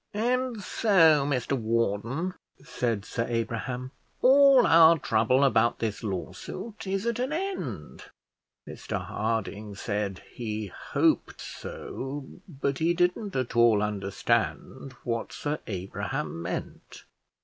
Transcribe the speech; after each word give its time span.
"And 0.15 0.63
so, 0.63 1.27
Mr 1.27 1.55
Warden," 1.55 2.33
said 2.63 3.05
Sir 3.05 3.27
Abraham, 3.29 3.91
"all 4.23 4.65
our 4.65 4.97
trouble 4.97 5.43
about 5.43 5.77
this 5.77 6.01
lawsuit 6.01 6.87
is 6.87 7.05
at 7.05 7.19
an 7.19 7.31
end." 7.31 8.05
Mr 8.67 8.99
Harding 9.05 9.75
said 9.75 10.23
he 10.33 10.71
hoped 10.93 11.39
so, 11.39 12.25
but 12.49 12.79
he 12.79 12.95
didn't 12.95 13.35
at 13.35 13.55
all 13.55 13.83
understand 13.83 14.93
what 15.03 15.31
Sir 15.31 15.59
Abraham 15.67 16.41
meant. 16.41 17.03